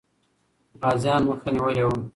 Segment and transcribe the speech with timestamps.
[0.81, 1.95] غازيان مخه نیولې وه.